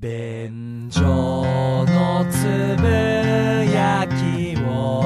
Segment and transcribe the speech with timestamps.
[0.00, 2.44] 便所のつ
[2.80, 2.86] ぶ
[3.68, 5.02] やきを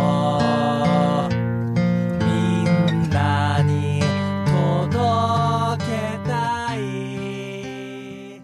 [2.20, 4.02] みんなに
[4.50, 8.42] 届けたい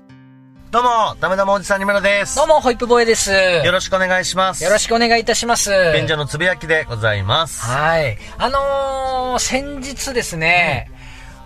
[0.70, 2.36] どうも、ダメダメおじさんにむらです。
[2.36, 3.30] どうも、ホイップボーイです。
[3.30, 4.64] よよろしくお願いします。
[4.64, 5.70] ろしくお願いいたします。
[5.94, 7.60] 便所のつぶやきでございます。
[7.60, 8.16] はい。
[8.38, 10.90] あのー、先日ですね、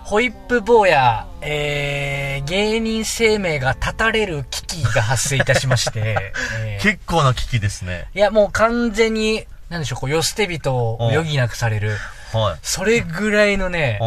[0.03, 8.07] ホイップ坊や、えー、芸人生命が絶たれる危機が発生いたしまして、 えー結構な危機ですね。
[8.13, 11.97] いや、もう完全に、なんでしょう、こう、世捨て人を余儀なくされる、
[12.33, 12.59] はい。
[12.61, 13.99] それぐらいのね、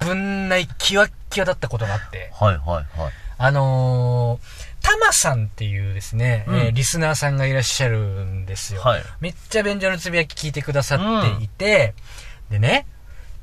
[0.00, 3.12] 危ない、キワッキワだったことがあって、はいはいはい。
[3.36, 8.82] あのー、タマさんっていうですね、うんえーリスナーさんがいらっしゃるんですよ。
[8.82, 11.94] はいめっちゃ便所のつぶやき聞いてくださっていて、
[12.50, 12.86] でね、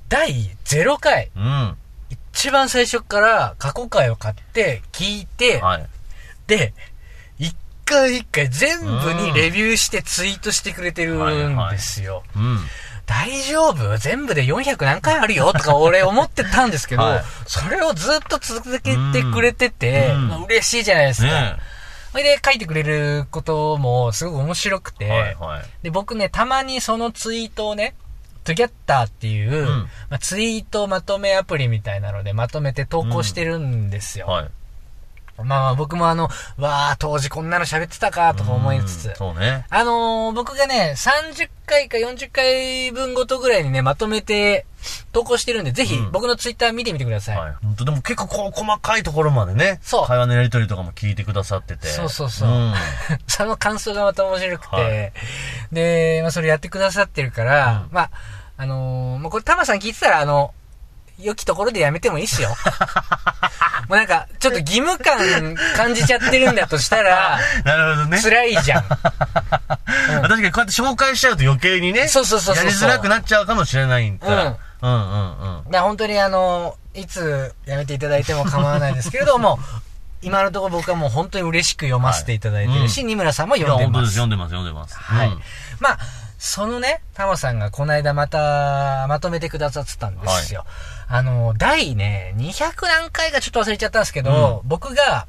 [0.07, 1.77] 第0回、うん。
[2.33, 5.85] 一番最初から過去回を買って、聞いて、はい。
[6.47, 6.73] で、
[7.37, 12.23] 一回一回全部にレビューしてツイートしてくれてるんですよ。
[12.35, 12.59] うん。
[13.05, 13.97] 大丈夫？
[13.97, 15.51] 全部で400何回あるよ？
[15.51, 21.27] とか俺思ってたんですけど、はいそれをずっと続けてくれてて、うんまあ嬉しいじゃないですか。
[21.27, 21.57] ね
[22.11, 25.09] それで書いてくれることもすごく面白くて、え。
[25.09, 25.63] はいはい。
[25.83, 27.95] で、僕ね、たまにそのツイートをね、
[28.43, 34.27] トゥギャッターっていう、んまあ、ツイートまとめアプリみたいなのでまとめて投稿してるんですよ。
[34.27, 34.49] はい。
[35.43, 39.65] まあまあ僕もあの、わあ当時こんなの喋ってたかとか思いつつうん、そうね。
[39.69, 44.65] あのー僕がね、30回か40回分ごとぐらいにね、まとめて
[45.11, 47.37] 投稿してるんで、ぜひうん僕のツイッター見てみてください。
[47.37, 47.53] はい。
[47.63, 49.79] 本当でも結構こう細かいところまでね。
[49.81, 51.87] そう会話のやりとりとかも聞いてくださってて。
[51.87, 52.73] そうそうそううん。
[53.27, 55.13] その感想がまた面白くて、はい
[55.71, 58.09] で、まあそれやってくださってるから、まあ、
[58.57, 60.53] あのーもうこれタマさん聞いてたら、あの、
[61.19, 62.49] 良きところでやめてもいいっすよ。
[63.89, 68.21] もうなんか、ちょっと義務感感じちゃってるんだとしたら、 なるほどね。
[68.21, 68.83] 辛いじゃ ん。
[68.83, 72.07] 確かにこうやって紹介しちゃうと余計にね。
[72.07, 74.43] そうそうそうそうやりづらくなっちゃうかもしれないから。
[74.43, 75.63] うんうんうんうん。
[75.65, 79.59] だから本当にあの、いつやめていただいても構わないですけれども、
[80.23, 84.11] 今のところ僕はもう本当に嬉しく読ませていただいてるし、はい二村さんも読んでます。
[84.11, 84.95] 読んでます、読んでます。
[84.95, 85.27] はい。
[85.27, 85.41] うん
[85.79, 85.97] まあ、
[86.37, 90.65] そのね、タモさんがこの間またまとめてくださってたんですよ。
[91.13, 95.27] あの、第ね、200何回かちょっと忘れちゃったんですけど、僕が、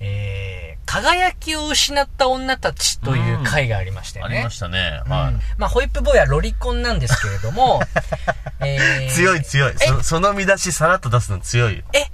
[0.00, 4.36] えー、輝きを失った女たちという回がありましたよね。
[4.36, 5.02] ありましたね。
[5.04, 5.34] うんはい。
[5.58, 7.82] まあ、ホイップボーイはロリコンなんですけれども、
[8.64, 9.74] えー強い強い。
[9.78, 9.86] え？
[9.88, 11.84] そその見出しさらっと出すの強いよ。
[11.92, 12.06] え？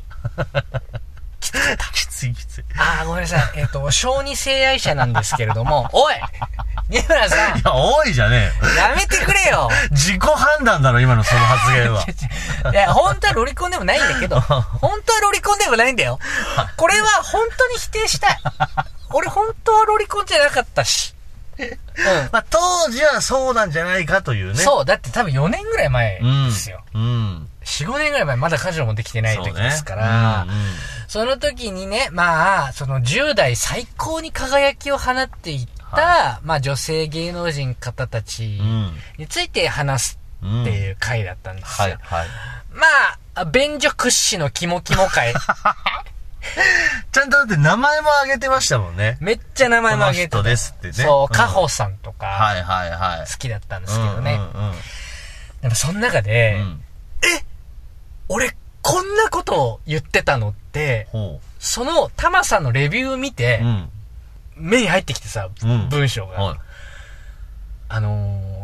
[1.41, 1.51] き
[2.07, 2.65] ついきつい。
[2.79, 3.41] あー、ごめんなさい。
[3.57, 6.15] えっ、と、小児性愛者なんですけれども、 おい
[6.89, 8.75] 二村さんいや、多いじゃねえよ。
[8.75, 12.05] やめてくれよ自己判断だろ、今のその発言は。
[12.73, 16.19] いや、本当はロリコンでもないんだけど、 本当はロリコンでもないんだよ。
[16.77, 18.39] これは本当に否定したい。
[19.11, 21.15] 俺本当はロリコンじゃなかったし。
[22.33, 24.57] まあ、当時はそうなんじゃないかといううん。
[24.57, 24.63] ね。
[24.63, 26.49] そう、だって多分4年ぐらい前うん。
[26.51, 26.83] ですよ。
[26.95, 27.49] うん。
[27.67, 29.37] 4、5年ぐらい前、まだ彼女もできてない。
[29.37, 30.47] 時ですから、
[31.09, 38.93] その時にね、まあ、その10代最高に輝きを放っていった、まあ女性芸能人方たちうん。
[39.19, 40.63] について話すうん。
[40.63, 41.89] っていう回だったんですよ。
[41.89, 42.29] はい、はい。
[42.73, 42.87] ま
[43.35, 45.35] あ、便所屈指のキモキモ回。
[47.11, 49.17] ちゃんとだって名前も挙げてましたもんね。
[49.21, 53.31] めっちゃ名前も挙げてたですってねそうう、んカホさんとか、はい、はい、はい。
[53.31, 54.39] 好きだったんですけどね。
[55.63, 56.83] でもその中で、うん。
[58.29, 63.65] 俺、こんなことを言ってたのって、ほそのタマさんのレビューを見てう。
[63.65, 63.91] う、ん。
[64.57, 66.43] 目に入ってきてさ、うん文章が。
[66.43, 66.59] はい。
[67.89, 68.57] あのー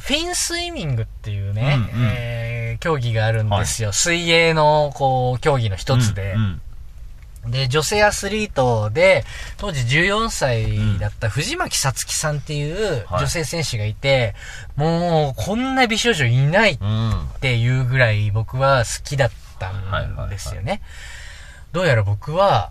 [0.00, 3.92] フィンスイミングっていうね、うんうんえー競技があるんですよ。
[3.92, 6.32] 水泳の、こう、競技の一つで。
[6.34, 6.60] うん
[7.46, 9.24] で、女性アスリートで、
[9.56, 14.34] 当時14歳だった藤巻さつきさんっていうはい女性選手がいて、
[14.76, 16.88] もう、こんな美少女いないっうん。
[16.88, 17.28] うん。
[17.40, 20.80] ていうぐらい僕は好きだったんですよね。
[21.72, 22.70] どうやら僕は、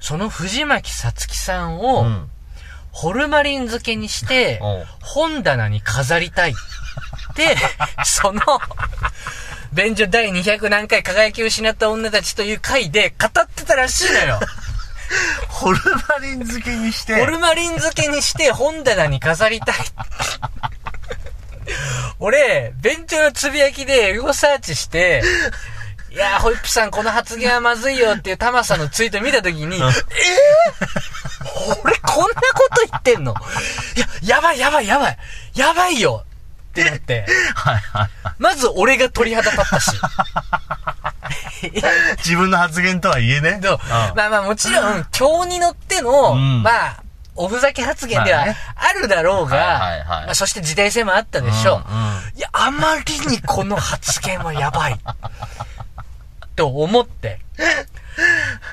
[0.00, 2.30] その藤巻さつきさんうを、ん。
[2.92, 4.60] ホルマリン漬けにして、
[5.02, 6.54] 本棚に飾りたい。
[7.34, 7.56] で、
[8.04, 8.40] その、
[9.76, 14.40] 便所第200何回輝きを失った女たちという回で語ってたらしいのよ。
[15.48, 15.78] ホル
[16.08, 17.14] マリン漬けにして。
[17.14, 19.76] ホルマリン漬けにして本棚に飾りたい。
[22.18, 25.22] 俺、便所のつぶやきでエゴサーチして、
[26.10, 29.92] いやー、ホイップさんこの発言はまずいよっていうタマさんのツイート見たときに、えー、
[31.84, 33.34] 俺こんなこと言ってんの？
[33.94, 35.18] いや、やばいやばいやばい
[35.54, 36.24] やばいよ
[36.82, 38.34] ってなって、 はいはいはい。
[38.38, 39.90] まず俺が鳥肌立ったし。
[42.18, 43.60] 自分の発言とはいえね。
[44.14, 46.96] まあまあもちろん、今日に乗っての、うんまあ、
[47.34, 51.90] おふざけ発言ではまあるだろうが、はいはいはいまあそして時代性もあったでしょう。
[51.90, 52.06] うんうん
[52.36, 55.00] いや、あまりにこの発言はやばい。
[56.54, 57.40] と思って。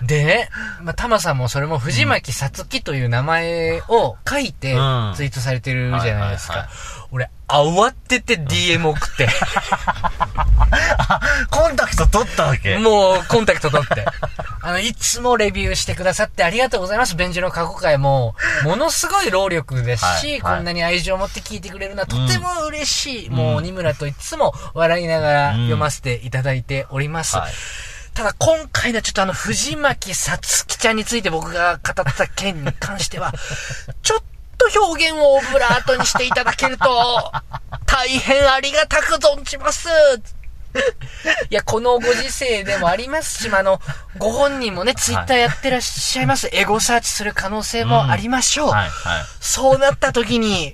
[0.02, 0.50] でね、
[0.82, 7.03] まあ、タマさんもそれも藤巻さつきという名前を書いてうんツイートされてるじゃないですかはいはいはい。
[7.14, 9.30] 俺、慌てて DM 送って、
[11.52, 12.80] コンタクト取ったわけ？
[12.80, 14.04] もうコンタクト取って。
[14.64, 17.16] あの、いつもレビューしてくださってありがとうございます。
[17.16, 18.34] ベンジの過去回も、
[18.64, 23.30] ものすごい労力ですし、はいはいこんなに愛情を持って聞いてくれるのはとても嬉しい。
[23.30, 27.38] もう、二村といつも笑いながら読ませていただいております。
[27.38, 27.52] はい
[28.14, 33.34] ただ今回のちょっとあの、藤巻さつきちゃんについて僕が語った件に関しては、
[34.04, 34.20] ちょっ
[34.72, 37.32] と表現をオブラートにしていただけると、
[37.86, 39.90] 大変ありがたく存じます。
[41.50, 43.80] いや、このご時世でもありますし、まあ、あの、
[44.18, 46.50] ご本人もね、ツイッターやってらっしゃいます。
[46.52, 48.70] エゴサーチする可能性もありましょう。
[48.70, 49.24] はい、はい。
[49.40, 50.74] そうなった時に、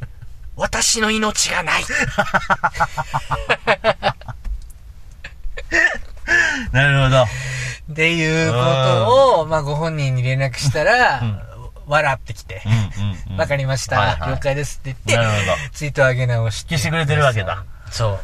[0.55, 1.83] 私の命がない。
[6.71, 7.23] なるほど。
[7.23, 11.21] っていうことを、まあ、ご本人に連絡したら、
[11.89, 13.37] 笑ってきてう、んうん、うん。
[13.37, 16.75] わかりました、はいはい了解ですって言ってなるほど、ツイート上げ直して。
[16.75, 17.63] 消してくれてるわけだ。
[17.91, 18.19] そう。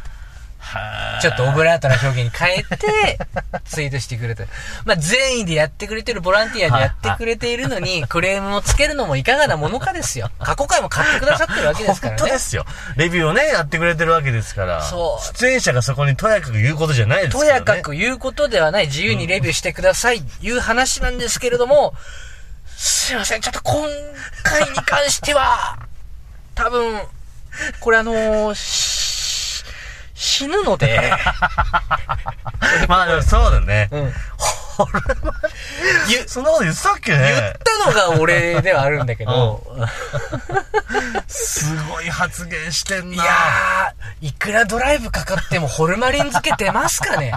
[0.66, 3.20] はちょっとオブラートな表現に変えて、
[3.66, 4.46] ツイートしてくれた。
[4.84, 10.32] まあ、善意でやってくれてる、ボランティアでやってくれているのに、クレームをつけるのもいかがなものかですよ。
[10.40, 12.20] 過去回も買ってくださってるわけですからね。
[12.20, 12.66] 本当ですよ。
[12.98, 14.82] レビューをね、やってくれてるわけですから。
[14.82, 17.66] そう出演者がそこにとやかく言うことじゃないですからね。
[17.66, 21.94] とやかく言うことではない、自由にレビューしてください、いう話なんですけれども、
[22.76, 23.88] すいません、ちょっと今
[24.44, 25.78] 回に関しては、
[26.56, 27.02] 多分、
[27.80, 29.64] これあのーし
[30.18, 31.12] 死ぬので、
[32.88, 33.90] まあでもそうだね。
[33.92, 34.14] うん。
[36.10, 39.64] 言そんなこと言ってたっけ言ねったのが俺ではあるんだけど、
[41.28, 43.16] すごい発言してんな。
[43.16, 47.34] いやー、いくらドライブかかってもホルマリン漬け出ますかね？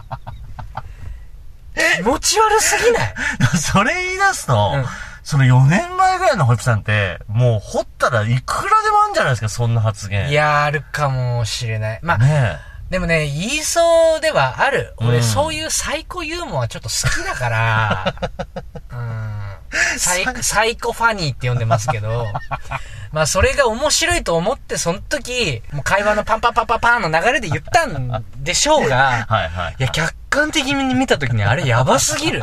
[1.96, 3.14] 気持ち悪すぎない？
[3.58, 4.86] それ言い出すと、うん
[5.28, 10.30] その4年前ぐらいのホイップさんって、もう掘ったらいくらでもあるんじゃないですか、そんな発言。
[10.30, 12.00] いやー、あるかもしれない。
[12.02, 12.56] まあ、ね
[12.88, 14.94] でもね、言いそうではある。
[14.96, 18.14] 俺、うんそういうサイコユーモアちょっと好きだから、
[18.90, 19.98] うん。
[19.98, 22.26] サイサイコファニーって呼んでますけど、
[23.12, 29.76] まあそれが面白いと思って、その時、もう会話のパンパンパンパンパンの流れで言ったんでしょうが、はいはい。
[29.78, 32.42] いや、客観的に見た時にあれやばすぎる。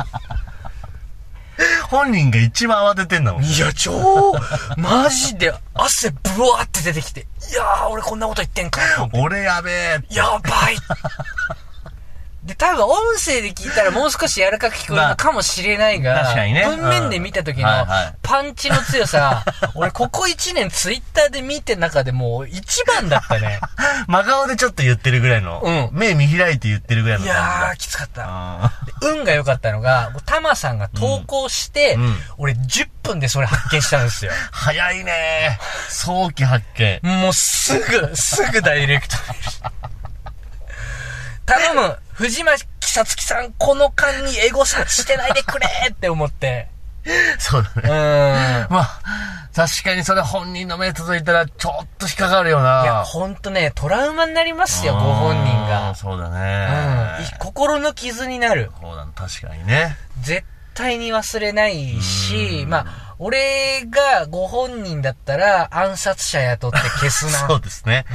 [1.90, 3.44] 本人が一番慌ててんだもん。
[3.44, 4.34] いや、超、
[4.78, 8.82] マジで汗ブワーって出てきて、いやー、俺こんなこと言ってんか。
[9.14, 10.00] 俺やべえ。
[10.10, 10.78] やばい
[12.46, 19.44] で、多分音声で聞いたらもう少し柔らかく聞こえるのかもしれないが、まあ確かにね文面で見た時のはいパンチの強さ、
[19.74, 23.60] 俺ここ1年ツイッターで見て中でもう一番だったね。
[24.08, 27.68] 真顔でちょっと言ってるぐらいの、うん目見開いて言ってるぐらいのい感じだ。
[27.68, 28.72] やー、きつかった。
[29.02, 34.32] 運が良かったのが、タマさんが投稿して、うんうん俺10分でそれ発見したんですよ。
[34.32, 35.60] ー 早いね
[35.90, 37.00] 早期発見。
[37.04, 39.16] もうすぐ、すぐダイレクト
[41.46, 42.66] 頼む藤巻
[42.96, 46.70] さつきさん、この間にエゴサしてないでくれって思って。
[47.06, 47.10] う
[47.42, 47.90] そうだね。
[47.90, 48.74] ーん。
[48.74, 49.02] まあ、
[49.54, 52.84] 確かにそれ本人の目届いたらちょっと引っかかるよな。
[52.84, 55.94] いや、ほんとね、トラウマになりますよ、ご本人が。
[55.94, 57.26] そうだうん。
[57.38, 58.72] 心の傷になる。
[58.82, 59.98] そうだね、確かにね。
[60.22, 67.32] 絶対に忘れないし、うんまあ、俺がご本人だったら暗殺者雇って消すな。
[67.48, 68.06] そうですね。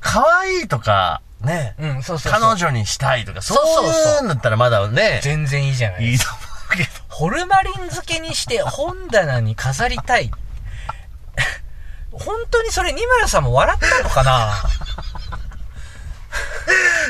[0.00, 1.74] 可愛いとか、ね。
[1.78, 1.96] うん。
[1.96, 2.40] うん、そうそうそう。
[2.40, 6.38] 彼女にしたいとか、そうそうそうそういうんだったらまだね、全然いいじゃないいいと思
[6.74, 6.90] うけど。
[7.08, 10.30] ホルマリン漬けにして本棚に飾りたい。
[12.12, 14.54] 本当にそれ、二村さんも笑ったのかな？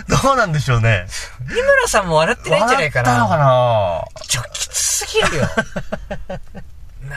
[0.23, 1.07] どうなんでしょうね。
[1.41, 5.49] 二村さんも笑ってないんじゃないかな笑ったのかなちょ、きつすぎるよ。
[7.09, 7.17] な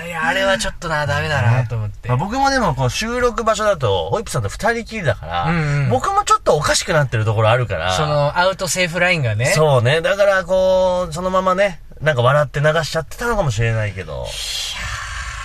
[0.00, 2.08] あ、いや、あれはちょっとな、ダメだなと思って。
[2.08, 9.46] まあ、僕もでもこう収録場所だと、ホイップさんと二人きりだから、うんうん僕もちょっとおかしくなってるところあるから、その、アウトセーフラインがね。
[9.46, 10.00] そうね。
[10.00, 14.26] だからこう、そのままね、なんか笑って流しちゃってたのかもしれないけど。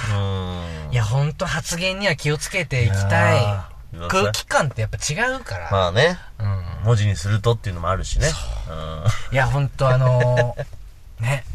[0.10, 0.94] うーん。
[0.94, 3.74] いや、ほんと発言には気をつけていきたい
[4.10, 5.72] 空気感ってやっぱ違うから。
[5.72, 6.64] まあね、うん。
[6.86, 8.28] 文字にするとっていうのもあるしね。
[8.70, 9.34] うん。
[9.34, 10.66] いや、ほんとあのー
[11.24, 11.46] ね。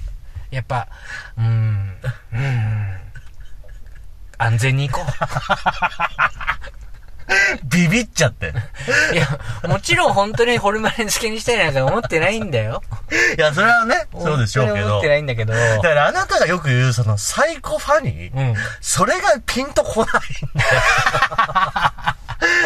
[0.50, 0.88] やっぱ、
[1.36, 1.96] うーん、
[2.32, 2.96] うん。
[4.38, 5.12] 安全に行こう。
[7.64, 8.54] ビビっちゃって。
[9.12, 9.26] いや、
[9.68, 12.82] もちろん本当にホルマリン漬けにしたいなんか思ってないんだよ。
[13.36, 15.08] いや、それはね、そうでしょうけど思って。
[15.08, 15.52] ないんだけど。
[15.52, 22.17] だからあなたがよく言う、その、サイコファニー、うんそれがピンとこないんだよ。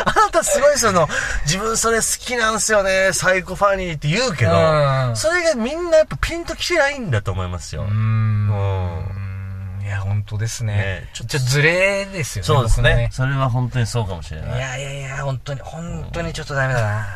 [0.05, 1.09] あなたすごいその、
[1.45, 7.83] 自分それ好きなんすよね、サイコファニーって言うけどうん、それがみんなやっぱピンときてないんだと思いますよ。
[7.83, 9.17] うーん。
[9.17, 9.23] うん
[9.83, 10.77] いや、本当ですね。
[10.77, 12.47] ねちょっとずれですよね。
[12.47, 13.09] そうです僕のね。
[13.13, 14.61] それは本当にそうかもしれいない。
[14.61, 17.07] やいやいや、本当に、本当にちょっとダメだな。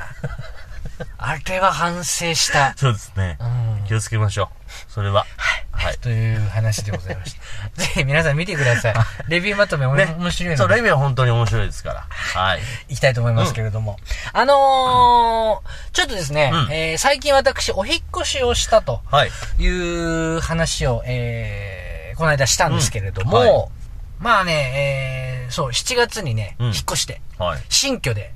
[1.18, 2.74] あれは反省した。
[2.76, 3.38] そうですね。
[3.40, 4.65] うん気をつけましょう。
[4.88, 5.26] それは。
[5.72, 5.98] はい。
[5.98, 7.40] という話でございました。
[7.82, 8.94] ぜひ皆さん見てください。
[9.28, 12.06] レビューまとめ、面白いそう、レビューは本当に面白いですから。
[12.08, 12.60] はい。
[12.88, 13.98] いきたいと思いますけれども。
[14.32, 19.30] あのー、ちょっとですね、最近私、お引っ越しをしたとはい。
[19.58, 23.70] いう話を、えー、この間したんですけれども、
[24.18, 27.60] まあね、えー、そう、7月にね、うん引っ越して、はい。
[27.68, 28.32] 新居で、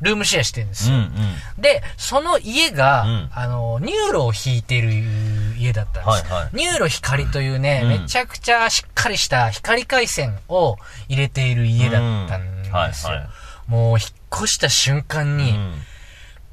[0.00, 0.96] ルームシェアしてるんですよ。
[0.96, 1.62] うんうん。
[1.62, 4.90] で、その家が、うんあの、 NURO を引いてる
[5.58, 6.34] 家だったんですよ。
[6.34, 10.76] はいはい NURO 光というね、うんめちゃくちゃしっかりした光回線を
[11.08, 12.68] 入れている家だったんですよ。
[12.68, 13.28] うんはいはい
[13.66, 15.74] もう、引っ越した瞬間に、うん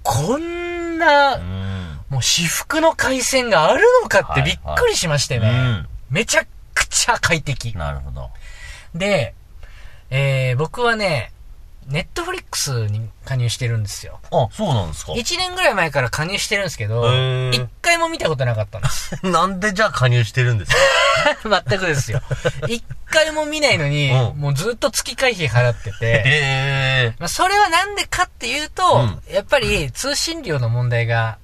[0.04, 2.00] こんな、うん。
[2.10, 5.48] もう私服の回線があるのかってびっくりしましてね。
[5.48, 7.78] はいはいうんめちゃくちゃ快適。
[7.78, 8.30] なるほど。
[8.96, 9.34] で、
[10.10, 11.34] えー、僕はね、
[11.88, 14.20] ネットフリックスに加入してるんですよ。
[14.32, 17.08] あ、そうなんですか1年ぐらい前から加入してるんですけど、
[17.52, 19.18] 一回も見たことなかったんです。
[19.26, 20.72] なんでじゃあ加入してるんです
[21.44, 22.22] か 全くですよ。
[22.68, 27.16] 一回も見ないのに、うんもうずっと月会費払ってて。
[27.20, 31.38] まあ、それはなんでかっていうと、やっぱり通信料の問題が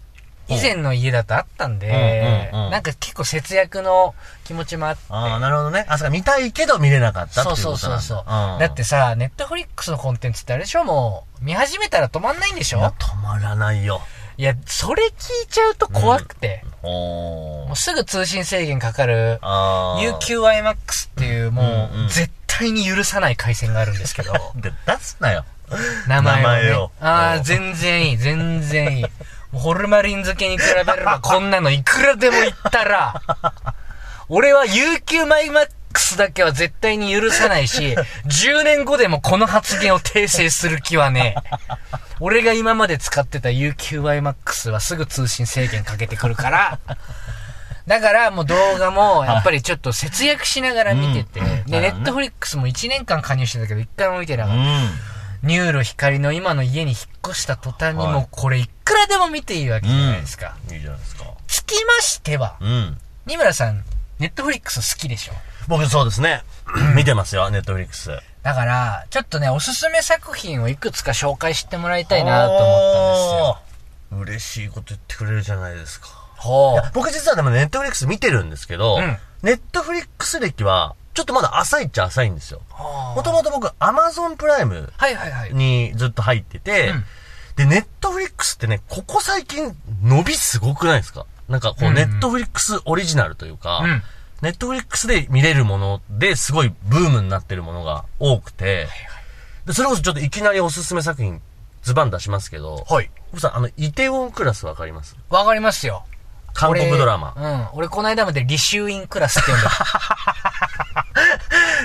[0.50, 1.88] 以前の家だとあったんで、
[2.52, 5.86] うんうんうんなんか結構節約の気持ちもあって、ああ、なるほどね。
[5.88, 7.92] あ、そうか、見たいけど見れなかったってそいううことそう。
[7.92, 8.60] そうそう。
[8.60, 10.84] だってさ、ネットフリックスのコンテンツってあれでしょ？
[10.84, 14.02] もう、見始めたら止まんないんでしいや、ょ止まらないよ。
[14.38, 15.14] いや、それ聞い
[15.48, 20.76] ちゃうと怖くて、おもーうすぐ通信制限かかる、あー UQIMAX っ
[21.16, 25.46] ていうもうんうんう、絶対に許さない回線があるんですけど、 で、出すなよ。
[26.08, 26.42] 名前を、ね。
[26.42, 29.06] 名前をああ、全然いい、全然いい。
[29.54, 33.22] ホルマリン漬けに比べればこんなのいくらでも言ったら、
[34.30, 37.96] 俺は UQ マイマックスだけは絶対に許さないし、
[38.26, 41.58] 10年後でもこの発言を訂正する気はねえ。
[42.20, 46.80] 俺が今まで使ってた UQYMAX はすぐ通信制限かけてくるから、
[47.86, 51.66] だからもう動画もやっぱりちょっと節約しながら見てて、うん。
[51.66, 55.13] で、ネットフリックスも1年間加入してたけど一回も見てなかった。
[55.44, 55.48] ん。
[55.48, 60.56] NURO 光の今の家に引っ越した途端にはいもうこれいくらでも見ていいわけじゃないですか。
[60.72, 61.26] いいじゃないですか。
[61.48, 62.98] つきましては、うん。
[63.26, 63.84] 二村さん、
[64.20, 65.34] ネットフリックス好きでしょ？
[65.68, 66.44] 僕そうですね。
[66.96, 68.10] 見てますよ、ネットフリックス。
[68.42, 73.60] だから、ちょっとね、おすすめ作品をいくつか紹介してもらいたいなと思っ
[74.20, 74.34] たんですよ。
[74.36, 76.08] 嬉しいこと言ってくれるじゃないですか。
[76.38, 76.82] ほう。
[76.94, 82.62] 僕実はでもネットフリックス見てるんですけど、うんネットフリックス歴は、ちょっとまだ浅いっちゃ浅いんですよ。
[83.16, 84.92] もともと僕、アマゾンプライム。
[85.54, 87.06] にずっと入ってて、うん
[87.56, 91.28] で、ネットフリックスってね、ここ最近伸びすごくないですか？
[91.48, 94.04] なんかこう、うんネットフリックスオリジナルというか、うん
[94.42, 98.88] ネットフリックスで見れるものですごいブームになってるものが多くて、
[99.66, 101.42] で、それこそちょっといきなりおすすめ作品
[101.84, 103.10] ズバン出しますけど、はい。
[103.32, 105.16] 僕さん、あの、イテウォンクラスわかります？
[105.30, 106.06] わかりますよ。
[106.54, 107.34] 韓国ドラマ。
[107.38, 107.68] 俺うん。
[107.74, 109.72] 俺この間までリシューインクラスって呼んでた。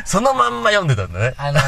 [0.08, 1.34] そのまんま読んでたんだね。
[1.36, 1.60] あの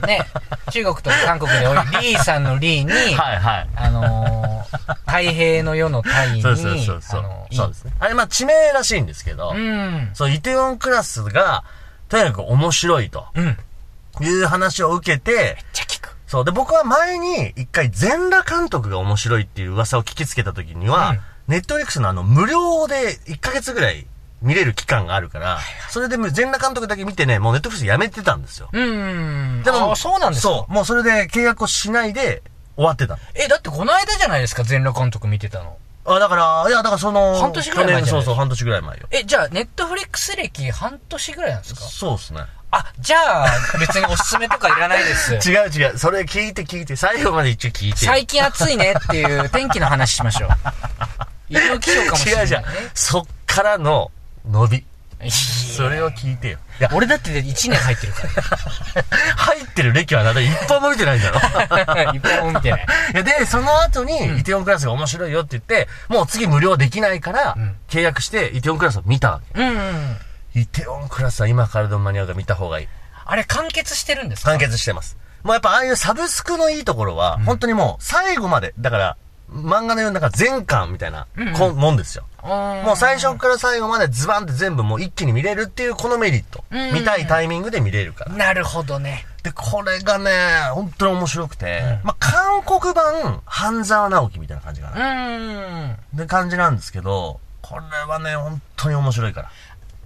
[0.00, 0.26] ー、ね、
[0.72, 3.68] 中国と韓国で多いリーさんのリーに、はいはい。
[3.76, 7.20] あのー、太平の世の太に、そうそうそうそう。
[7.20, 7.92] あのそうですね。
[8.00, 10.10] あれ、まあ、地名らしいんですけど、うん。
[10.12, 11.62] そう、イテウォンクラスが、
[12.08, 13.56] とにかく面白いとうん。
[14.18, 16.16] めっいう話を受けて、ちゃ聞く。
[16.26, 16.44] そう。
[16.44, 24.06] で、僕は前に一回全裸監督が面白いっていう噂を聞きつけた時には、うんネットフリックスのあの、無料で1ヶ月ぐらい
[24.42, 25.58] 見れる期間があるから、
[25.90, 28.68] それでもう全裸監督だけ見てね、もうネットフリックスやめてたんですよ。
[28.72, 29.62] うん。
[29.64, 30.48] でも、あそうなんですか？
[30.48, 30.72] そう。
[30.72, 32.42] もうそれで契約をしないで
[32.76, 33.18] 終わってたの。
[33.34, 35.76] え、だってこの間じゃないですか、全裸監督見てたの。
[36.04, 39.06] あ、だから、いや、だからその、半年ぐらい前そうそう、半年ぐらい前よ。
[39.12, 41.80] え、じゃあ、ネットフリックス歴半年ぐらいなんですか？
[41.82, 42.40] そうですね。
[42.72, 43.46] あ、じゃあ、
[43.78, 45.34] 別におすすめとかいらないです。
[45.48, 45.98] 違う違う。
[45.98, 48.06] それ聞いて聞いて、最後まで一応聞いて。
[48.06, 50.50] 最近暑いねっていう天気の話しましょう。
[51.52, 52.42] 医療気象かもしれない、ね。
[52.42, 52.64] 違うじゃん。
[52.94, 54.10] そっからの
[54.50, 54.84] 伸び。
[55.30, 56.58] それを聞いてよ。
[56.80, 58.22] いや、俺だって1年入ってるか
[59.36, 61.38] 入ってる歴はなんだ一本も見てないんだろ。
[61.38, 62.02] ら。
[62.12, 62.86] 一本も見てない。
[63.14, 70.16] いや、で、その後に、イテウォンクラスが面白いよって言って、もう次無料できないからん、契約して、イテウォンクラスを見たわうんうん。
[70.54, 70.60] け。
[70.60, 72.88] イテウォンクラスは今からでも間に合うから見た方がいい。
[73.24, 74.50] あれ完結してるんですか？
[74.50, 75.16] 完結してます。
[75.44, 79.16] もうやっぱああいうサブスクのいいところは、本当にもう最後まで、だから、
[79.52, 82.24] 漫画のようになんか全巻みたいな、うんうんこんもんですよ。
[82.42, 86.64] ももう最初から最後までズバンって全部もう一気に見れるっていうこのメリット。
[86.70, 88.32] うんうん見たいタイミングで見れるから。
[88.32, 89.26] なるほどね。
[89.42, 90.30] で、これがね、
[90.72, 95.04] 本当に面白くて、まあ、韓国版、半沢直樹みたいな感じかうな。
[95.04, 95.96] ーん。
[96.14, 99.50] で、感じなんですけど、これはね、本当に面白いから。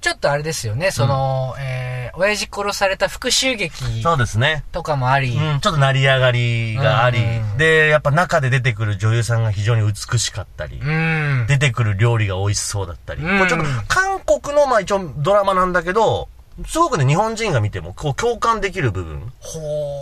[0.00, 4.64] ちょっとあれですよね、その、えー、親父殺された復讐劇そうですね。
[4.72, 11.46] とかもあり、うん、ちょっと成り上がりがあり、うんで、やっぱ中で出てくる女優さんが非常に美しかったり、うん。
[11.48, 13.38] 出てくる料理が美味しそうだったり、うん。
[13.38, 16.28] これちょっと韓国のまあ一応ドラマなんだけど、
[16.66, 19.32] すごくね、日本人が見てもこう共感できる部分、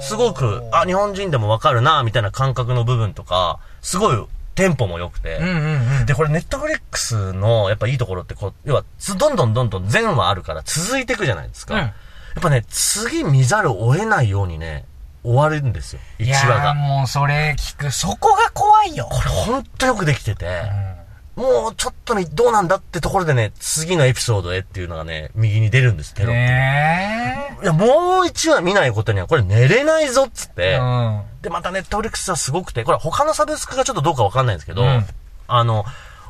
[0.03, 6.06] すごく、あ、日本人でもわかるな、みたいな感覚の部分とか、すごいテンポも良くて、うんうんうん。
[6.06, 11.75] で、これネットフリックスのやっぱいいところってこう、要は、つどんどんどんどん前話あるから続いていくじゃないですか。
[11.75, 11.92] うん
[12.34, 14.87] やっぱね、次見ざるを得ないようにね、
[15.23, 16.00] 終わるんですよ。
[16.18, 16.75] 1いやー話が。
[16.75, 17.90] もうそれ聞く。
[17.92, 19.08] そこが怖いよ。
[19.11, 20.94] これほんとよくできてて、うん
[21.37, 26.38] もうちょっとみどうなんだってところでね、次のエピソードへっていうのがね、右に出るんです、テロップで。
[26.38, 27.88] ねいや、もう
[28.26, 30.76] 1話見ないことにはこれ寝れないぞっつって、え。
[30.76, 31.23] うん。
[31.43, 35.07] で、またネットフリックスはすごくて、これ他のサブスクがちょっとどうかわかんないんですけど、うん
[35.47, 35.85] あの、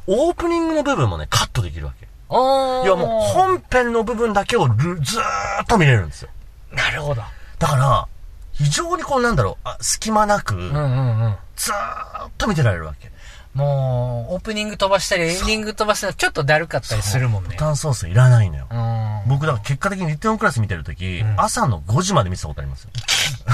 [0.06, 2.06] オープニングの部分もね、カットできるわけ。
[2.06, 5.23] いやもう本編の部分だけをルずー
[5.62, 6.30] っと見れるんですよ。
[6.73, 7.23] なるほど。
[7.58, 8.08] だから、
[8.52, 11.37] 非常にこうなんだろう、あ隙間なく、うんうんうん。
[11.56, 13.11] ずーっと見てられるわけ。
[13.54, 17.56] もう、オープニング飛ばしたり、エンディング飛ばしたり、ちょっとだるかったりするもんねボ。
[17.56, 18.66] タン操作いらないのよ。
[18.70, 19.20] うん。
[19.28, 22.90] 僕、だから結果的にリテオンクラス見てるとき、ん朝の5時まで見てたことありますよ。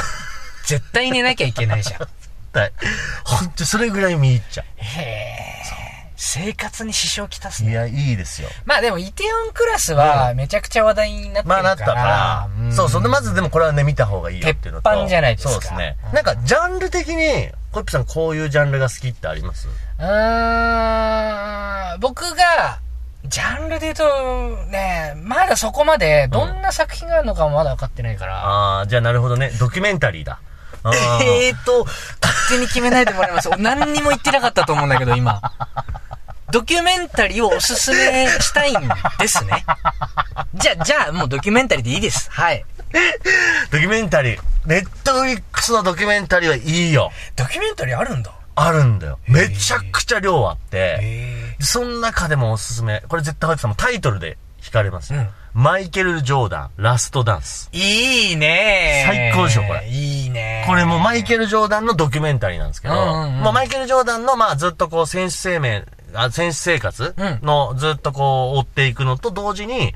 [0.67, 2.09] 絶対寝なきゃいけないじゃん。
[2.59, 2.73] はい。
[3.25, 5.71] ほんと、それぐらい見入っちゃへえ。
[6.17, 7.67] 生活に支障きたすう。
[7.67, 7.75] いね。
[7.75, 8.49] や、いいですよ。
[8.67, 11.63] まあでも、イテオンクラスは、めちゃくちゃ話題になってるから。
[11.63, 13.03] まあなったから、んそうそう。
[13.03, 14.91] で、まずでもこれはね、見た方がいいよっていうのと。
[14.91, 15.97] 鉄板じゃないですかそうですね。
[16.13, 19.69] なんか、ジャンル的に、コッピさんこういうジャンルが好きってあります？
[19.69, 22.81] うーん、僕が、
[23.27, 28.45] ジャンルで言うと、ね、まだそこまで、どんな作品があるのかもまだ分かってないから。
[28.45, 29.51] ああ、じゃあなるほどね。
[29.61, 30.41] ドキュメンタリーだ。
[30.83, 33.51] あーえーと、勝手に決めないでもらいます。
[33.59, 35.41] 何にも言ってなかったと思うんだけど、今。
[36.51, 38.89] ドキュメンタリーをおすすめしたいん
[39.21, 39.65] ですね。
[40.55, 42.29] じゃあ、じゃあ、もうドキュメンタリーでいいです。
[42.33, 42.65] はい。
[43.71, 44.41] ドキュメンタリー。
[44.67, 47.11] ネットフリックスのドキュメンタリーはいいよ。
[47.37, 48.33] ドキュメンタリーあるんだ。
[48.55, 49.19] あるんだよ。
[49.27, 51.57] めちゃくちゃ量あって。
[51.61, 53.03] その中でもおすすめ。
[53.09, 55.21] これ絶対ホイップさんもタイトルで惹かれますよ。
[55.21, 57.69] うんマイケル・ジョーダン、ラストダンス。
[57.73, 69.93] いいね最高でしょこれいいねこれもうマイケル・ジョーダンのドキュメンタリーなんですけど、うんうんうんまあマイケル・ジョーダンのまあずっとこう選手生命、あ選手生活のずっとこう追っていくのと同時に、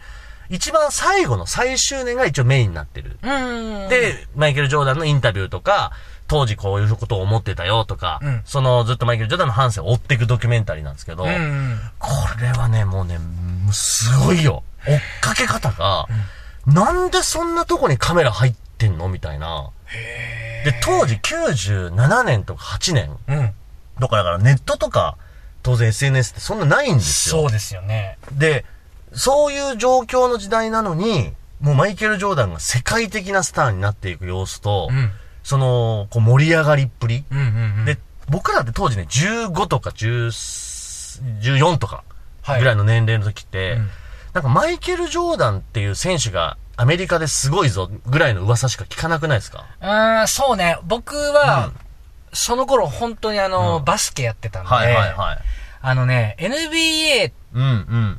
[0.54, 3.18] 一番最後の最終年が一応メインになってる。
[3.22, 5.90] うん。、で、マイケル・ジョーダンのインタビューとか、
[6.28, 11.78] 当時こういうことを思ってたよとか、うんそのずっとマイケル・ジョーダンの半生を追っていくドキュメンタリーなんですけど、うん。
[11.98, 12.08] こ
[12.40, 14.62] れはね、もうね、もうすごいよ。
[14.86, 16.06] 追っかけ方が、
[16.66, 19.70] なんでそんなとこにカメラ入ってんのみたいな。
[20.64, 23.52] で、当時97年とか8年うん。
[24.00, 25.16] とかだからネットとか、
[25.64, 27.42] 当然 SNS ってそんなないんですよ。
[27.42, 28.18] そうですよね。
[28.32, 28.64] で、
[29.14, 35.10] そういう状況の時代なのに、もうマイケル・ジョーダンが世界的なスターになっていく様子と、うん。
[35.42, 37.24] その、こう盛り上がりっぷり。
[37.30, 37.84] うんうんうん。
[37.84, 37.98] で、
[38.28, 40.28] 僕らって当時ね、15とか10
[41.42, 42.02] 14とか
[42.42, 43.90] はいぐらいの年齢の時って、うん
[44.34, 49.64] なんかマイケル・ジョーダンっていう選手がアメリカですごいぞぐらいの噂しか聞かなくないですか？
[49.80, 50.76] うーん、そうね。
[50.82, 51.76] 僕は、うん
[52.36, 55.38] その頃本当にあの、うんバスケやってたんで、はいはいはい。
[55.82, 58.16] あのね、NBA っうんうん。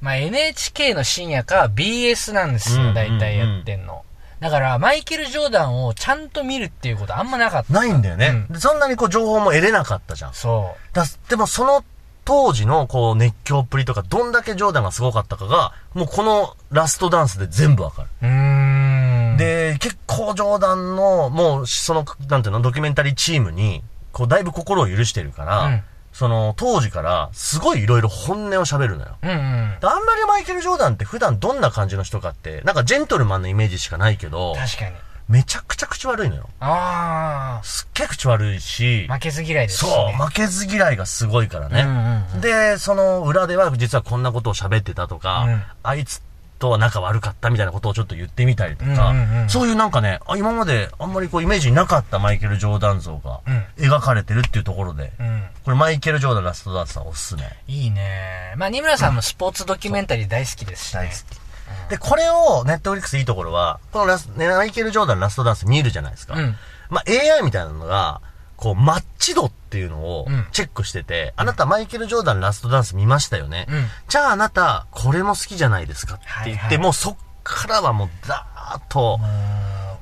[0.00, 4.04] て、まあ、NHK の深夜か BS なんですよ、うん大体やってんの。
[4.40, 7.72] だから、マイケル・ジョーダンをちゃんと見るっていうことあんまなかった。
[7.72, 8.60] ないんだよね、うんで。
[8.60, 10.34] そんなにこう情報も得れなかったじゃん。
[10.34, 11.84] そだでもその
[12.24, 18.08] 当時のこう熱狂っぷりとか、どんだけジョーダンがすごかったかが、もうこのラストダンスで全部わかる。
[18.22, 18.26] う。
[18.26, 25.82] ん。、で、結構ジョーダンの、もう、その、なんていうの、ドキュメンタリーチームに、こう、だいぶ心を許してるから、うん
[26.14, 29.16] その、当時から、すごいいろいろ本音を喋るのよ。
[29.20, 29.76] うんうん。
[29.80, 34.92] であんまりマイケル・ジョーダンって普段どんな感じの人かって、なんかジェントルマンのイメージしかないけど、確かに。
[35.28, 36.48] めちゃくちゃ口悪いのよ。
[36.60, 40.12] あすっげえ口悪いしあ、、負けず嫌いですしそう、ね。
[40.12, 41.82] 負けず嫌いがすごいからね。
[41.82, 46.22] うんうんうんで、その裏では実はこんなことを喋ってたとか、うんあいつ
[46.58, 55.44] とは仲悪かったみたいなことをちょっと言ってみたりとか、うんうんうんそういうなんかね、あ今まであんまりこうイメージになかったマイケル・ジョーダン像がうん描かれてるっていうところで、うん。
[55.64, 57.42] これマイケル・ジョーダンラストダンスはおすすめ。
[57.68, 58.54] いいね。
[58.56, 61.00] まあ、二村さんもスポーツドキュメンタリー大好きですし、ね。
[61.00, 61.90] 大好き。
[61.90, 66.34] で、これをネットフリックスいいところは、このラス、ね、マイケル・ジョーダンラストダンス見るじゃないですか。
[66.34, 66.56] うん
[66.90, 68.20] まあ、AI みたいなのが、
[68.64, 70.46] こう、マッチ度っていうのをうん。
[70.52, 73.66] チェックしてて、あなたマイケル・ジョーダンラストダンス見ましたよね。
[73.68, 73.84] うん。
[74.08, 76.78] じゃああなた、これも好きじゃないですかって言って、はいはい。
[76.78, 79.20] もうそっからはもう、ザーッと、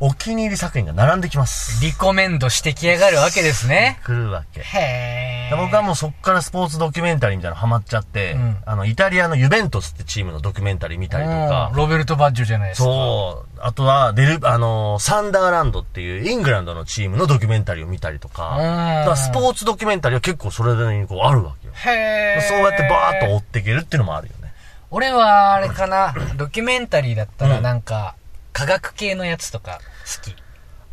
[0.04, 1.80] お気に入り作品が並んできます。
[1.80, 4.00] リコメンドしてきやがるわけですね。
[4.02, 4.60] 来るわけ。
[4.60, 12.84] へ僕はもうそっからスポーツドキュメンタリーみたいなのハマっちゃって、うんあの、イタリアのユベントスってチームのドキュメンタリー見たりとかうん、ロベルト・バッジョじゃないですか。
[12.84, 21.74] そう、あとは、デル、あのーサンダーランドっていうイングランドのチームのドキュメンタリーを見たりとか、だからスポーツドキュメンタリーは結構それなりにこうあるわけよ。
[21.74, 22.42] へー。
[22.48, 24.52] そうやってバーッと追っていけるっていうのもあるよね。
[24.90, 28.16] 俺は、あれかな、ドキュメンタリーだったらうんなんか、
[28.52, 29.91] 科学系のやつとか好
[30.22, 30.34] き。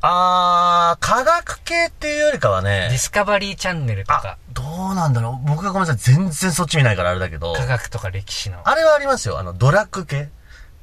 [0.02, 5.48] あー、科学系っていうよりかはディね、スカバリーチャンネルとあか、、どうなんだろう。
[5.48, 8.62] 僕がごめんなさい、全然そっち見ないからあれだけど、科学とか歴史の。
[8.64, 9.40] あれはありますよ。
[9.40, 10.30] あの、ドラッグ系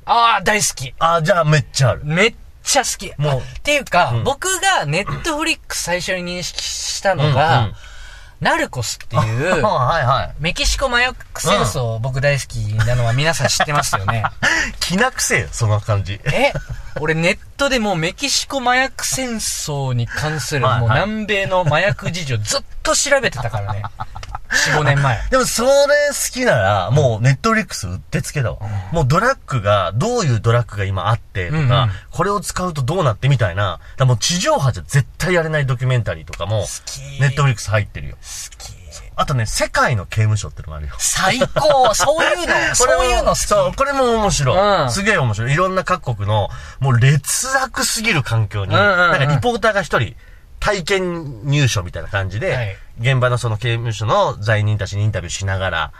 [0.05, 0.95] ああ、大好き。
[0.99, 2.03] あー、じゃあめっちゃある。
[2.05, 3.13] めっちゃ好き。
[3.19, 7.75] もうあっていうか、うん僕がネットフリックス最初に認識したのうんが、うん
[8.41, 10.43] ナルコスっていう、はいはい。
[10.43, 14.25] メキシコ麻薬戦争、僕大好きなのは皆さん知ってますよね。
[14.81, 16.21] 気なくせえよ、その感じ。
[16.25, 16.53] え？
[17.01, 23.83] 俺ネットでもうメキシコ麻薬戦争に関するもう南米の麻薬事情ずっと調べてたからね。
[24.51, 25.21] 4、5年前。
[25.31, 28.59] でもそれ好きなら、もうネットフリックスうってつけだわ。
[28.93, 38.17] もうドラッグが、どういうドラッグが今あってとか、うんうんこれを使うとどうなってみたいな、だもう地上波じゃ絶対やれないドキュメンタリーとかも、きネットフリックス入ってるよ。
[38.17, 38.77] 好き。
[39.19, 40.95] あとね、世界の刑務所ってのもあるよ。
[40.99, 43.39] 最高 そういうの、そういうの好き。
[43.47, 44.83] そう、これも面白い。
[44.85, 45.53] うんすげえ面白い。
[45.53, 50.15] いろんな各国の、もう劣悪すぎる環境に、うんうんうんなんかリポーターが一人、
[50.67, 52.77] 体験入所みたいな感じで、はい。
[52.99, 55.93] 現場のその刑務所の罪人たちにインタビューしながら、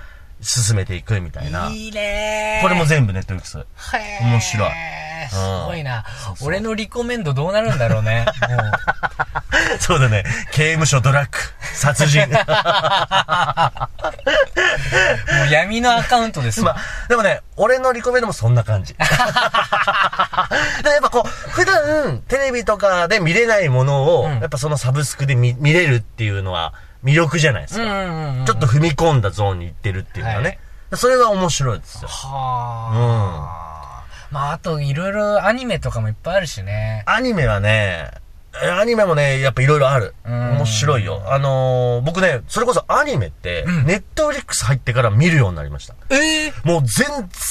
[0.47, 1.69] 進めていくみたいな。
[1.69, 3.59] いいねーこれも全部ネットフリックス。
[3.59, 4.71] へー面白い
[5.31, 6.05] すごいな。
[6.43, 8.27] 俺のリコメンドどうなるんだろうね。
[8.49, 8.57] も
[9.77, 10.25] う そうだね。
[10.53, 11.39] 刑務所ドラッグ、
[11.75, 12.29] 殺人。
[12.29, 12.37] も
[15.49, 16.77] う闇のアカウントですまわ。
[16.79, 18.95] あ、でもね、俺のリコメンドもそんな感じ。
[18.99, 27.83] で、やっぱこう、普段テレビとかで見れないものを、うんやっぱそのサブスクで見見れるっていうのは魅力じゃないですか。
[27.83, 27.93] うんう
[28.37, 28.47] んうん。
[28.47, 30.59] ちょっと踏み込んだゾーンに行ってるっていうのはね。
[30.95, 32.09] それは面白いですよ。
[32.09, 34.07] はあ。
[34.31, 37.03] まあ、あと、いろいろアニメとかもいっぱいあるしね。
[37.07, 38.11] アニメはね、
[38.63, 40.15] えアニメもね、やっぱいろいろある。
[40.25, 41.23] うん面白いよ。
[41.27, 45.95] あのー僕ね、それこそアニメって、うんネットフリックス入ってから見るようになりました。
[46.09, 47.07] ええもう全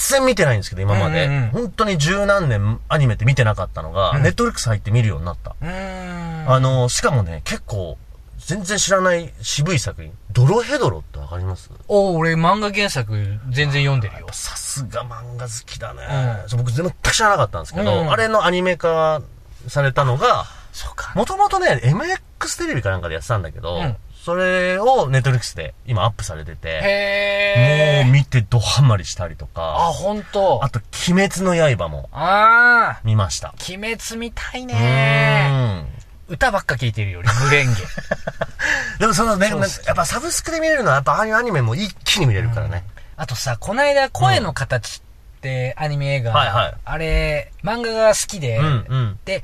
[0.09, 1.25] 然見てないんですけど、今まで。
[1.27, 5.51] うんうんうん本当に十何年アニメって見てなかったのが、うんネットフリックス入って見るようになった。
[5.61, 7.97] あのーしかもね、結構、
[8.45, 10.11] 全然知らない渋い作品。
[10.31, 11.69] ドロヘドロってわかります？
[11.87, 13.11] お俺漫画原作
[13.49, 14.27] 全然読んでるよ。
[14.31, 16.47] さすが漫画好きだね。
[16.51, 19.21] うん僕全く知らなかったんですけど、うんあれのアニメ化
[19.67, 21.11] されたのが、そうか。
[21.15, 28.01] もともとね、MX テレビかなんかでやってたんだけど、うんそれをネットフリックスで今アップされてて。
[28.05, 29.61] もう見てドハマりしたりとあ、か、
[29.93, 30.61] ほんと。
[30.63, 30.79] あと、
[31.11, 33.53] 鬼滅の刃もあ見ました。
[33.55, 33.75] ー。
[33.77, 35.94] 鬼滅見たいうねーん。
[36.27, 37.75] 歌ばっか聴いてるより、無レンゲ。
[38.99, 42.83] でもそのね、やっぱサブスクで見れるのはやっぱああいうアニメも一気に見れるからね。
[43.17, 45.01] あとさ、こないだ声の形
[45.37, 49.19] ってアニメ映画、はいはいあれ、漫画が好きで、うんうん。
[49.25, 49.43] で、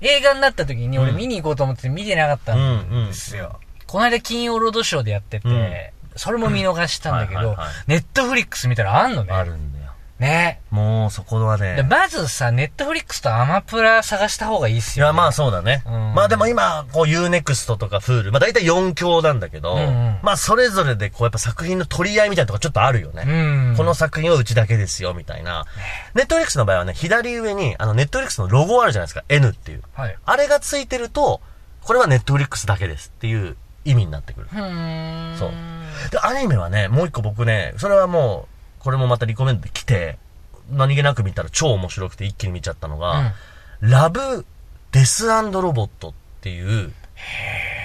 [0.00, 3.60] 映画になった時に俺うん見に行こうと思って見てなかったんですよ。
[3.86, 5.72] この間金曜ロードショーでやってて、うん
[6.14, 9.32] それも見逃したんだけどネットフリックス見たらあんのね。
[9.32, 9.72] あるん。
[10.22, 10.60] ね。
[10.70, 11.82] もうそこはでね。
[11.82, 15.82] まずさ、ネットフリックスとアマプラ探した方がいいっすよ、いや、まあそうだね。
[15.86, 23.24] うんまあでも今、こう Unext とか Hulu、まあ大体4強なんだけど、うんうんまあそれぞれでこうやっぱ作品の取り合いみたいなとこちょっとあるよね。
[23.26, 23.74] うん。
[23.76, 25.66] この作品はうちだけですよ、みたいな。
[26.14, 29.24] ネットフリックスの場合はね、左上に、あの、ネットフリックスのロゴあるじゃないですか。
[29.28, 29.82] N っていう。
[29.94, 30.16] はい。
[30.24, 31.40] あれがついてると、
[31.82, 34.48] これはネットフリックスだけですっていう意味になってくる。
[34.52, 35.38] うーん。
[35.38, 35.50] そう
[36.10, 38.51] で、アニメはね、もう一個僕ね、それはもう、
[38.82, 40.18] これもまたリコメンドで来て、
[40.70, 43.32] 何気なく見たら超面白くて一気に見ちゃったのが、
[43.80, 44.44] ラブ・
[44.90, 46.92] デスロボットっていう、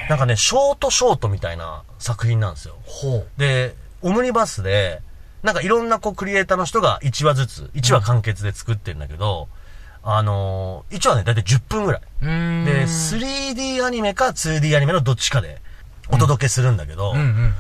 [0.10, 2.76] なんかね、ショートショートみたいな作品なんですよ。
[3.38, 5.02] で、オムニバスで、
[5.44, 9.48] なんかいろんなこうクリエイターの人が1話ずつ、1話完結で作ってるんだけど、
[10.04, 12.02] あのー、1話ね、だいたい10分ぐらい。
[12.22, 15.62] で、3D アニメか 2D アニメのどっちかで
[16.10, 17.54] お届けするんだけど、うんうん。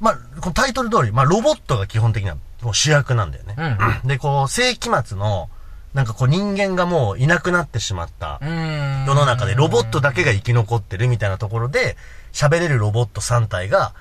[0.00, 3.54] まあ、このタイトル通り、まあ、ロボットが基本的にはもう主役なんだよね。
[3.58, 5.48] うん で、こう、世紀末の、
[5.92, 8.40] なんかこう人間がもういなくなってしまった。
[8.42, 11.96] 世の中でロボットだけが生き残ってるみたいなところで、
[12.32, 13.94] 喋れるロボット3体が、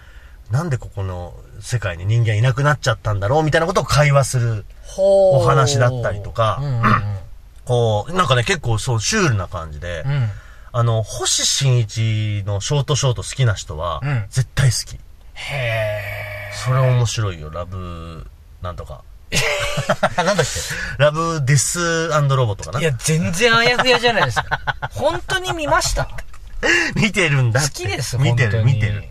[0.50, 4.66] なんでここの世界に人間いなくなっちゃったんだろうみたいなことを会話する、
[4.98, 6.84] お話だったりとかうんうんうん。
[7.66, 10.30] こう、なんかね、結構そう、シュールな感じで、うん。
[10.76, 15.00] あの、星新一のショートショート好きな人はうん、絶対好き。
[15.36, 16.02] へ
[16.66, 18.26] それ面白いよ、ラブ、
[18.64, 19.02] なんとか。
[20.18, 20.46] なんだっけ？
[20.98, 22.74] ラブデスロボットかー。
[22.76, 22.80] な？
[22.80, 24.62] いや、全然あやふやじゃないですか。
[24.92, 26.10] 本当に見ました？
[26.96, 27.76] 見てるんだっ好て。
[27.76, 29.04] きです、見てる、本当に見てる。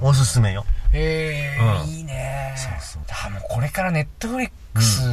[0.00, 0.64] おすすめよ。
[0.92, 2.54] へえ、うんいいね。
[2.56, 5.08] そうそうあ、もうこれからネットフリックスで、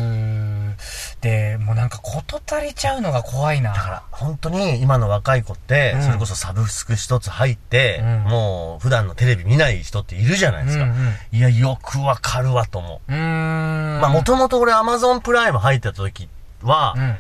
[1.60, 3.74] もうなんか事足りちゃうのが怖いな。
[3.74, 10.84] だから、本当に今の若い子って、うんそれこそサブスク一つ入って、うんもう普段のテレビ見ない人っているじゃないですか。
[10.84, 10.98] うんうん
[11.32, 13.14] いや、よくわかるわと思う。
[13.14, 13.16] う。
[13.16, 16.28] まあ、もともと俺アマゾンプライム入ってた時
[16.62, 17.16] は、うん。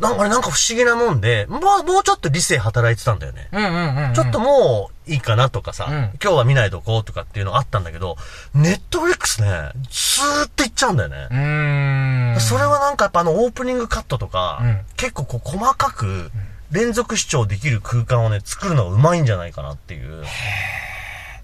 [0.00, 3.48] なんか俺なんか不思議なもんで、もう、もうちょっと理性働いてたんだよね。
[3.52, 4.14] うんうんうんうん。
[4.14, 8.16] ちょっともういいかなとかさ、うん今日は見ないとこうとかっていうのあったんだけど、
[8.54, 9.48] ネットフリックスね、
[9.90, 11.34] スーッといっちゃうんだよねう。
[11.34, 12.40] ーん。
[12.40, 16.30] それはなんかやっぱあのオープニングカットとか、うん結構こう細かく
[16.70, 20.24] 連続視聴できる空間をね、作るのがうまいんじゃないかなっていう。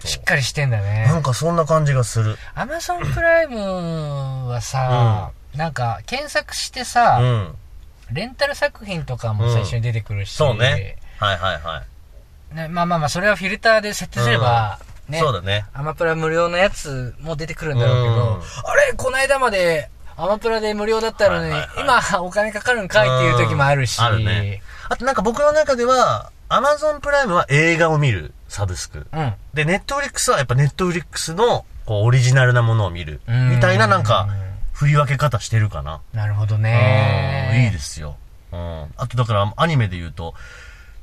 [0.05, 1.19] しっかりしてんだなね。
[1.19, 2.37] んかそんな感じがする。
[2.55, 7.55] アマゾンプライムはさ、なんか検索してさ、うん。
[8.13, 10.97] レンタル作品とかも最初に出てくるし、そうね。
[11.19, 11.83] はいはいは
[12.51, 12.55] い。
[12.55, 15.65] ねまあまあまあ、それはフィルターで設定すれば、ね、そうだね。
[15.73, 23.99] アマプラ無料のやつも出てくるんだろうけど、うんあれこの間までアマプラで無料だったのに、はいはいはい今お金かかるんかいっていう時もあるし。
[23.99, 24.61] うんあるね。
[24.89, 29.07] あとなんか僕の中では、アマゾンプライムは映画を見るサブスク。
[29.11, 29.33] うん。
[29.53, 33.21] で、ネットフリックスはやっぱネットフリックスのこうオリジナルなものを見る。
[33.27, 34.27] うんみたいななんか、
[34.83, 36.01] 振り分け方してるかな。
[36.13, 37.65] なるほどうんね。
[37.65, 38.17] いいですよ。
[38.51, 38.93] うん。
[38.97, 40.33] あとだからアニメで言うと、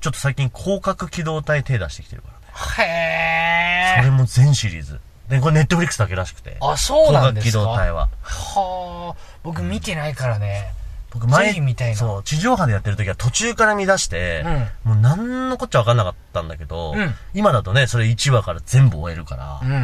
[0.00, 2.90] ちょっと最近広角機動隊手出してきてるからね。
[2.90, 4.02] へー。
[4.02, 5.00] それも全シリーズ。
[5.28, 6.56] で、これネットフリックスだけらしくて。
[6.60, 7.58] あ、そうなんですか？
[7.60, 8.08] 広角機動隊は。
[8.22, 10.72] はあ、僕見てないからね。
[11.12, 14.44] 僕ぜひ見たいなそう、地上波でやってる時は途中から見出して、
[14.84, 19.76] もう何のこっちゃわかんなかったんだけど、うん今だとね、それ1話から全部終えるからうん、うん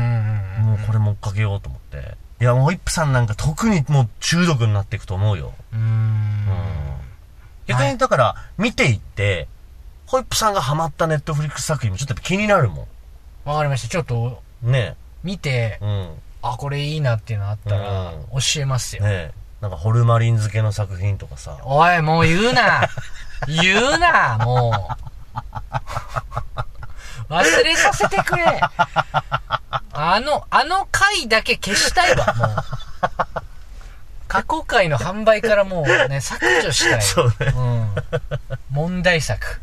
[0.59, 0.65] うん。
[0.67, 2.17] もうこれも追っかけようと思って。
[2.41, 5.55] いや、もうホイップさんなんか特にもう中毒になっていくと思うよ。
[5.73, 5.83] うーん。
[5.83, 6.47] うん。
[7.67, 9.49] 逆にだから、見ていって、
[10.07, 12.87] ホイップさんがハマったネットフリックス作品もちょっと気になるも
[13.45, 13.89] わかりました。
[13.89, 14.71] ちょっと、ん。
[14.71, 16.11] ね見て、うん。
[16.43, 19.03] あ、これいいなっていうのあったら、うん教えますよ。
[19.03, 21.59] ねなんかホルマリン漬けの作品とかさ。
[21.65, 22.89] おい、もう言うな
[23.49, 24.97] 言うなも
[27.29, 27.33] う。
[27.33, 28.61] 忘れさせてくれ。
[29.99, 32.49] あの、あの回だけ消したいわ、もう。
[34.29, 37.03] 過去回の販売からもうね、削除したい。
[37.03, 37.53] そうね。
[37.55, 37.95] うん。
[38.71, 39.61] 問題作。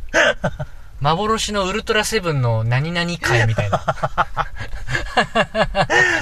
[1.02, 3.84] 幻のウルトラセブンの何々回みたいな。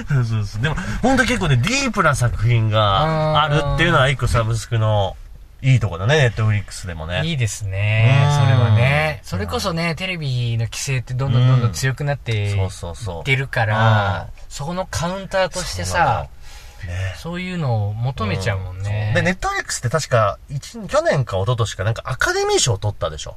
[0.09, 0.61] そうそうそう。
[0.61, 5.15] でも、ほんと結構ね、ディープな作品があるっていうのは一個サブスクの
[5.61, 7.21] いいとこだね、ネットフリックスでもね。
[7.23, 8.25] いいですね。
[8.25, 8.80] うんそれはね。
[9.41, 13.21] それこそね、テレビの規制ってどんどんどんどん強くなってそうそうそう。
[13.21, 16.27] ってるから、そこのカウンターとしてさ、
[16.85, 19.13] ねそういうのを求めちゃうもんね。
[19.15, 23.35] で、ネットフリックスって確か、一去年か一昨年かなんかアカデミー賞を取ったでしょ？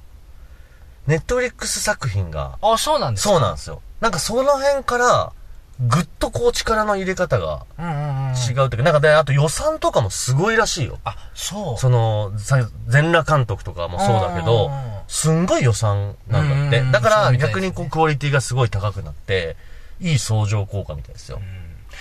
[1.06, 2.58] ネットフリックス作品が。
[2.60, 3.30] あ、そうなんですか？
[3.30, 3.80] そうなんですよ。
[4.00, 5.32] なんかその辺から、
[5.80, 7.66] ぐっとこう力の入れ方が。
[7.78, 10.98] 違うっていうか、なんかね、あと予算とかもすごいらしいよ。
[11.04, 11.78] あ、そう。
[11.78, 14.70] その、さ全裸監督とかもそうだけど
[15.08, 16.92] すんごい予算なんだって。
[16.92, 19.56] だから逆にこうクオリティがすごい高くなって、
[20.00, 21.40] いい相乗効果みたいですよ。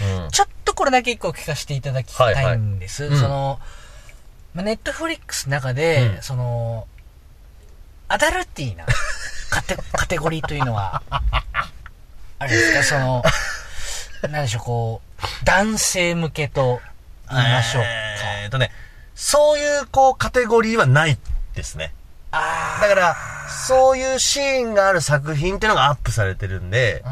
[0.01, 0.29] うん。
[0.29, 3.03] ちょっとこれだけ一個聞かせていただきたいんです。
[3.03, 3.59] はいはいうんその、
[4.53, 6.87] まあ、ネットフリックスの中で、うんその、
[8.07, 8.85] アダルティーな
[9.49, 13.23] カテ カテゴリーというのは、あれですか、その、
[14.31, 16.81] なんでしょう、こう、男性向けと
[17.29, 17.89] 言いましょうか。
[17.89, 18.71] えーっとね、
[19.15, 21.17] そういうこうカテゴリーはない
[21.55, 21.93] ですね。
[22.31, 23.15] あだから、
[23.67, 27.03] そういうシーンがある作品っていうのがアップされてるんで、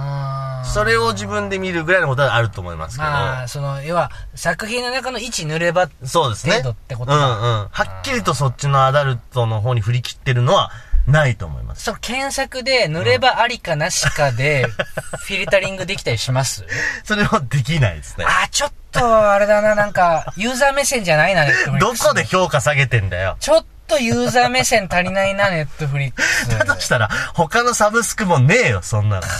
[0.64, 3.10] それを自分で見るぐらいのことはあると思いますけど。
[3.10, 6.64] まあ、その、要は、作品の中の1塗れば、そうですね。
[6.68, 7.68] ってことだうんうん。
[7.70, 10.72] はっきりとそっちのアダルトの方に振り切ってるのは
[11.08, 11.84] ないと思います。
[11.84, 14.66] その検索で塗ればありかなしかで、
[15.26, 16.66] フィルタリングできたりします？
[17.04, 18.26] それはできないですね。
[18.28, 21.94] あー、ちょっと、あれだな、なんか、ユーザー目線じゃないな、ネットフリッど。
[22.10, 23.38] こで評価下げてんだよ。
[23.40, 26.50] ちょっとユーザー目線足りないな、ネットフリックス。
[26.58, 29.22] だとしたら、他のサブスクもねえよ、そんなの。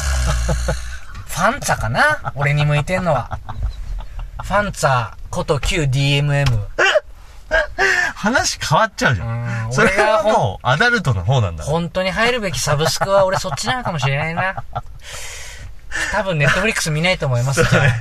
[1.28, 2.34] ファンツァかな？
[2.36, 3.40] 俺に向いてんのは。
[4.44, 6.46] ファンツァこと旧 DMM。
[8.16, 9.74] 話変わっちゃうじゃうんん。
[9.74, 11.64] それはもう、アダルトの方なんだ。
[11.64, 14.64] 本当に入るべきサブスクは俺そっちなのかもしれないな。
[16.14, 17.92] 多分ネットフリックス見ないと思いますねはい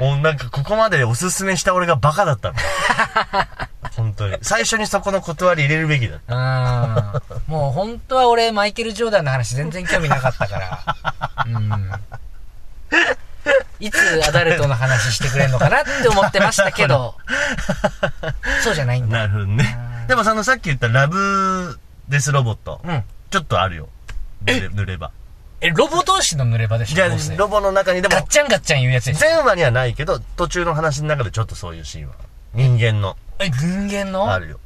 [0.00, 2.54] もうなんかここまでおすすめした俺がバカだったの。
[3.96, 4.38] 本当に。
[4.42, 6.34] 最初にそこの断り入れるべきだった。
[6.34, 7.52] うん。
[7.52, 10.96] もう本当は俺、マイケル・ジョーダンの話全然興味なかったから。
[11.46, 11.90] うん。
[13.80, 13.96] いつ
[14.28, 17.14] アダルトの話してくれんのかなって思ってましたけど、
[18.62, 19.18] そうじゃないんだ。
[19.18, 19.76] なるほどね。
[20.06, 22.80] でもそのさっき言ったラブデスロボット。
[22.84, 23.04] うん。
[23.30, 23.88] ちょっとあるよ。
[24.44, 25.10] 塗れば。
[25.62, 32.14] え、ロボ同士の濡れ場でしょじゃあロボの中にでもガッ、チャンガッチャン言うやつでしょ全話にはないけど、途中の話の中でちょっとそういうシーンは。
[32.54, 34.32] 人間の、え、人間の？
[34.32, 34.60] あるよ。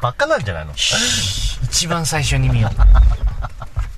[0.00, 0.72] バカなんじゃないの？
[0.74, 3.15] 一番最初に見よう。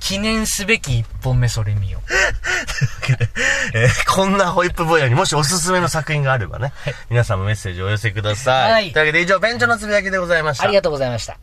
[0.01, 2.09] 記念すべき一本目それ見よう。
[2.09, 3.31] というわけで、
[3.75, 8.73] えー、こんなホイップ坊やにもしおすすめの作品があればね、はい、皆さんもメッセージをお寄せください。
[8.73, 10.65] はい、というわけで以上、ベンチョのつぶやきでございました。
[10.65, 11.39] ありがとうございました。